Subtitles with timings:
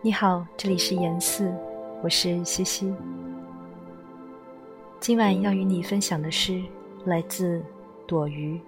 [0.00, 1.52] 你好，这里是严四，
[2.04, 2.94] 我是西西。
[5.00, 6.62] 今晚要与你分享的诗
[7.04, 7.60] 来自
[8.06, 8.60] 朵鱼。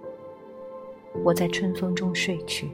[1.23, 2.69] 我在春风中睡去。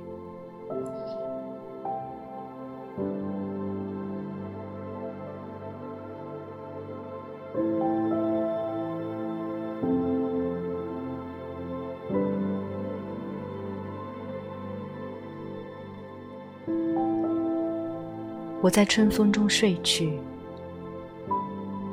[18.59, 20.19] 我在春风中睡去，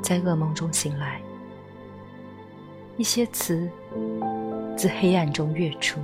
[0.01, 1.21] 在噩梦中醒来。
[2.97, 3.69] 一些词
[4.75, 5.99] 自黑暗中跃出，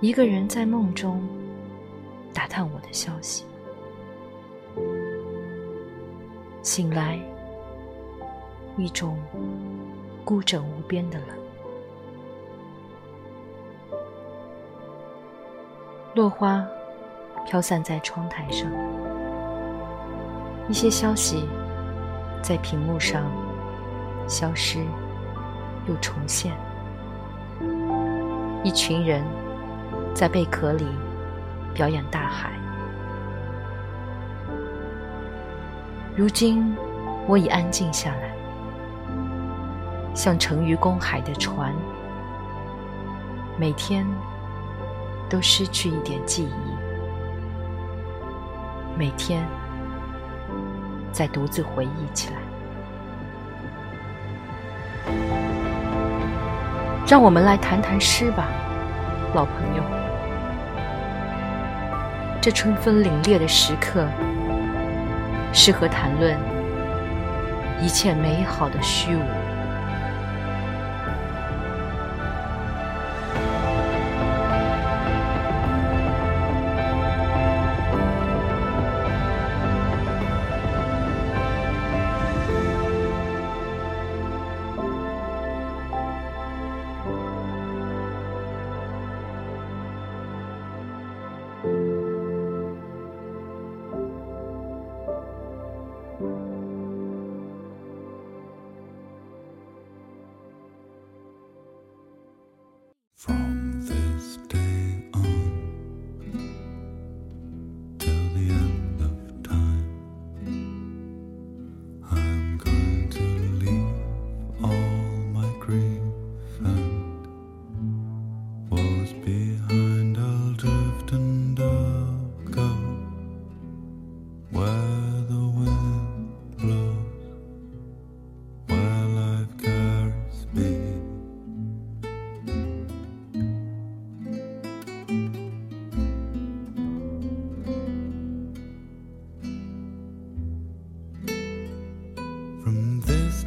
[0.00, 1.26] 一个人在梦中
[2.34, 3.44] 打探我的消息。
[6.62, 7.18] 醒来，
[8.76, 9.18] 一种
[10.24, 11.28] 孤枕无边的冷。
[16.14, 16.66] 落花。
[17.46, 18.68] 飘散在窗台上，
[20.68, 21.48] 一些消息
[22.42, 23.22] 在屏幕上
[24.26, 24.80] 消失
[25.86, 26.52] 又重现。
[28.64, 29.22] 一群人
[30.12, 30.84] 在贝壳里
[31.72, 32.50] 表演大海。
[36.16, 36.74] 如今
[37.28, 38.34] 我已安静下来，
[40.14, 41.72] 像沉于公海的船，
[43.56, 44.04] 每天
[45.28, 46.75] 都失去一点记忆。
[48.98, 49.46] 每天
[51.12, 52.36] 在独自回忆起来。
[57.06, 58.48] 让我们来谈谈诗吧，
[59.34, 59.82] 老朋友。
[62.40, 64.06] 这春风凛冽的时刻，
[65.52, 66.34] 适合谈论
[67.82, 69.45] 一切美好的虚无。
[103.16, 103.95] from the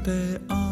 [0.03, 0.69] pe an.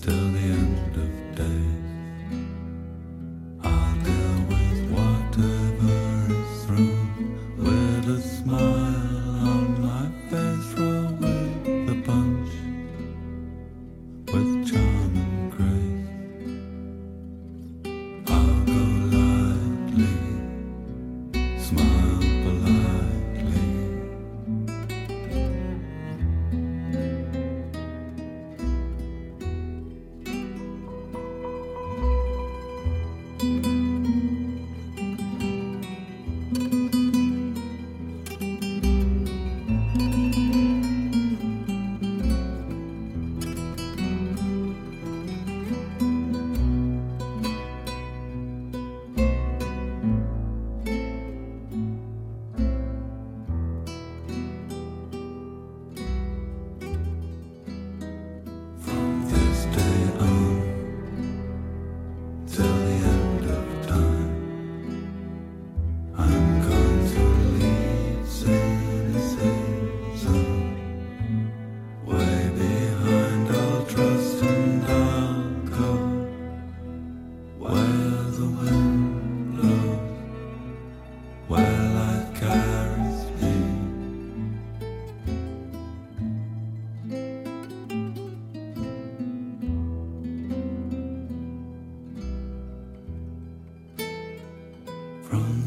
[0.00, 0.63] till the end.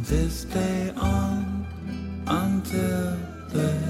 [0.08, 1.68] this day on
[2.28, 3.18] until
[3.50, 3.87] the